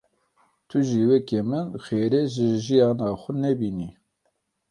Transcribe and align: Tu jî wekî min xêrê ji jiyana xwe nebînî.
Tu 0.69 0.77
jî 0.89 1.01
wekî 1.09 1.39
min 1.49 1.65
xêrê 1.83 2.21
ji 2.33 2.47
jiyana 2.65 3.09
xwe 3.21 3.33
nebînî. 3.43 3.89